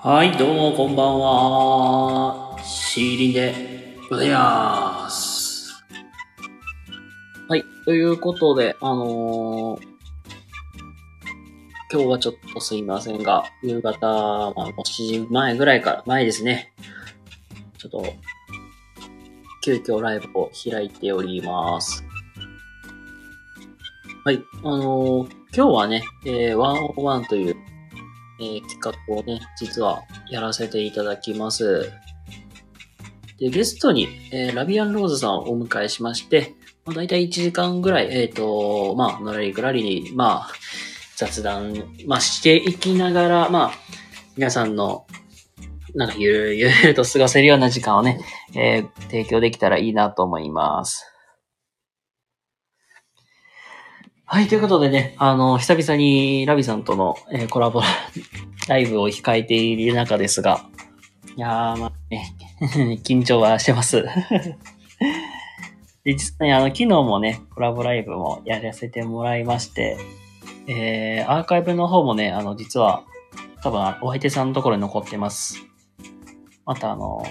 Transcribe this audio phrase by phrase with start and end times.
[0.00, 2.56] はい、どうもこんばんは。
[2.62, 5.72] シーリンでございます。
[7.48, 9.88] はい、ということで、あのー
[11.92, 14.06] 今日はちょっとすいませんが、夕方、
[14.54, 16.72] まあ、7時前ぐらいから、前ですね。
[17.76, 18.04] ちょっと、
[19.64, 22.04] 急遽ライブを開いております。
[24.24, 27.56] はい、あのー今日はね、えー、101という、
[28.40, 31.92] えー企画をね、実はやらせていただきます。
[33.38, 36.54] で、ゲストに、えーラビアンローズさんをお迎えしまして、
[36.84, 40.50] まあ、大体1時間ぐらい、えっ、と、まあ、のらりくらりに、まあ、
[41.16, 41.74] 雑談、
[42.06, 43.72] まあ、していきながら、まあ、
[44.36, 45.06] 皆さんの、
[45.94, 48.20] なんか、ゆるゆると過ごせるような時間をね、
[48.54, 51.17] えー提供できたらいいなと思います。
[54.30, 57.80] はい、ということでね、あの、久々にラビさんとの、えーコラボ
[58.68, 60.66] ライブを控えている中ですが、
[61.34, 62.34] いやー、まあね、
[63.02, 64.02] 緊張はしてます。
[66.04, 69.96] で、 実際、あの、昨日もね、コラボライブもやらせてもらいまして、
[70.66, 73.04] えー、アーカイブの方もね、あの、実は、
[73.62, 75.56] 多分、お相手さんのところに残ってます。
[76.66, 77.24] また、あの、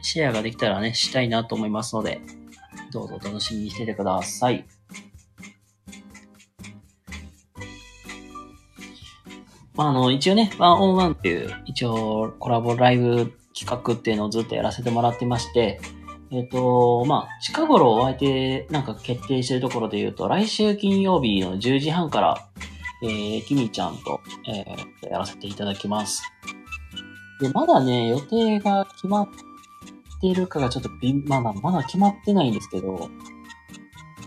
[0.00, 2.20] シェアができたらね、したいなと思いますので、
[2.90, 4.66] どうぞ楽しみにしててください。
[9.74, 15.80] まあ、あの、一応ね、ワンオンワンっていう、一応コラボライブ企画っていうのをずっとやらせてもらってまして、
[16.30, 22.48] えっ、と、まあ、近頃お相手なんか決定してるところで言うと、来週金曜日の10時半から、
[23.02, 26.22] えー、きみちゃんと、えーやらせていただきます。
[27.40, 29.28] で、まだね、予定が決まっ
[30.20, 33.10] てるかがちょっとび、まだ、まだ決まってないんですけど、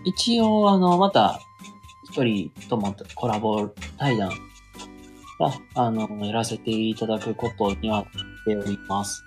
[0.04, 1.40] 一応、あの、また、
[2.12, 4.32] 一人ともコラボ対談
[5.39, 8.05] が、あの、やらせていただくことにはなっ
[8.45, 9.23] ております。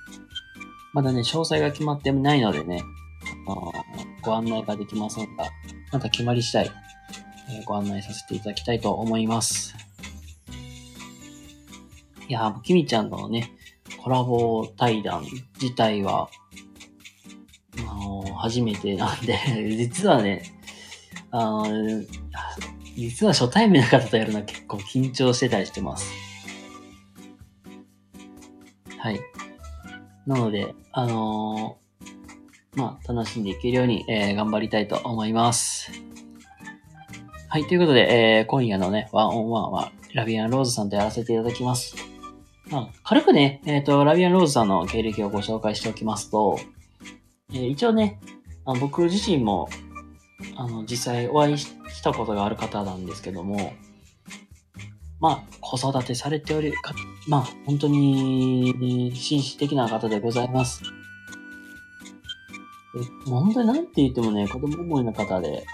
[0.92, 2.82] まだね、詳細が決まってないのでね、
[3.46, 3.72] あの
[4.22, 5.46] ご案内ができませんが、
[5.92, 6.66] また決まり次第、
[7.50, 9.74] えーご案内させていただきたいと思います。
[12.28, 13.52] いやー、きみちゃんのね、
[14.02, 15.24] コラボ対談
[15.60, 16.28] 自体は、
[17.78, 19.36] あのー初めてなんで、
[19.76, 20.42] 実はね、
[21.30, 22.06] あのー
[22.98, 26.10] 実は初対面の方とやるのは結構緊張してたりしてます。
[28.98, 29.20] はい。
[30.26, 35.92] なので、あのーまあ、楽しんでいけるように、えー頑張りたいと思います。
[37.48, 41.94] はい、ということで、えー今夜のね、ワンオンワンは、ラビアンローズさんとやらせていただきます。
[42.68, 46.58] まあ、軽くね、えっ、と、ラビアンローズさんの経歴をご紹介しておきますと、
[47.52, 48.18] えー一応ね、
[48.64, 49.68] あ僕自身も、
[50.56, 53.72] あの、実際お会いしたことがある方なんですけども、
[55.20, 56.94] まあ、子育てされており、か
[57.26, 60.82] まあ、本当に、紳士的な方でございます。
[62.96, 65.66] え本当になんて言ってもね、子供思いの方で、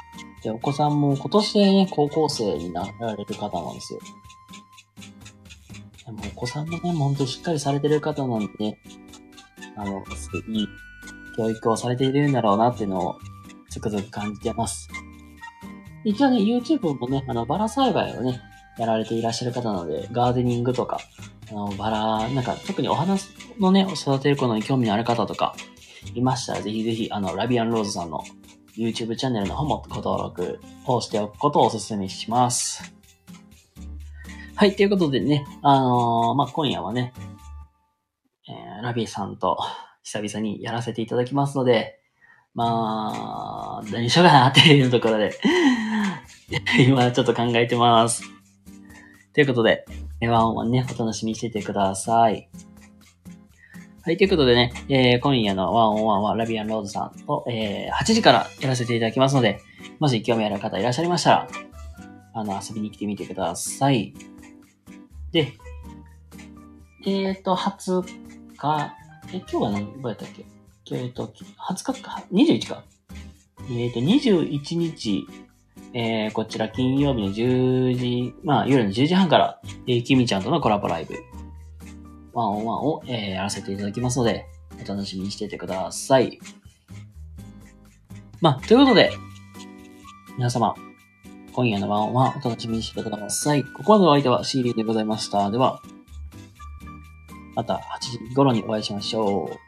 [0.43, 4.01] で、お子さんも今年でね、高校生になられる方なんですよ。
[6.07, 8.79] でもお子さんもね、本当にしっかりされてる方なんでね、
[9.77, 10.69] あの、すごいいい
[11.37, 13.19] 教育をされているんだろうなっていうのを、
[13.75, 14.89] つくづく感じてます。
[16.05, 18.41] 一応ね、YouTube もね、あの、バラ栽培をね、
[18.79, 21.01] やられていらっしゃる方なので、ガーデニングとか、
[21.51, 23.17] あの、バラ、なんか特にお花
[23.59, 25.57] のね、育てることに興味のある方とか、
[26.15, 28.23] いましたら、ぜひぜひ、あの、ラビアンローズさんの
[28.77, 32.95] YouTube チャンネルの方もご登録をしておくことをお勧めします。
[34.55, 37.13] はい、ということでね、あのーまあ、今夜はね、
[38.49, 39.59] えーラビーさんと
[40.03, 42.04] 久々にやらせていただきますので、
[42.55, 45.33] まあ、何しようかなっていうところで、
[46.87, 48.23] 今ちょっと考えてます。
[49.33, 49.85] ということで、
[50.23, 52.49] ワンオンワンね、お楽しみにしててください。
[54.03, 59.61] はい、ということでね、えー今夜のワンオンワンはラビアンローズさんと、えー8時からやらせていただきますので、
[59.99, 61.49] もし興味ある方いらっしゃいましたら、
[62.35, 64.15] あの、遊びに来てみてください。
[65.33, 65.55] で、
[67.07, 68.03] えっ、と、20
[68.57, 68.95] 日、
[69.33, 70.45] え、今日は何どうやったっけ？
[70.93, 72.85] えっと、20日か、21か？
[73.71, 75.27] えっ、と、21日、
[75.95, 81.15] えー、こちら金曜日の10時、まあ夜の10時半から、えー、きみちゃんとのコラボライブ、
[82.35, 84.45] ワンオンワンを、えーやらせていただきますので、
[84.83, 86.39] お楽しみにしていてください。
[88.41, 89.13] まあ、ということで、
[90.37, 90.75] 皆様、
[91.55, 93.65] 今夜のワンオンワンお楽しみにしてください。
[93.65, 95.51] ここまでのお相手はシーリーでございました。
[95.51, 95.81] では、
[97.55, 99.64] また8時頃にお会いしましょう。